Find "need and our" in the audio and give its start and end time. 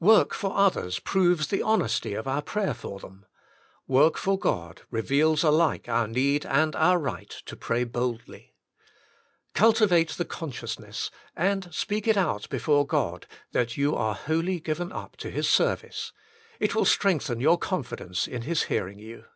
6.08-6.98